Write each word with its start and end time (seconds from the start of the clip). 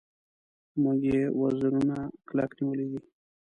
موږ 0.81 0.99
یې 1.11 1.21
وزرونه 1.39 1.95
کلک 2.27 2.51
نیولي 2.59 2.85
دي. 2.91 2.99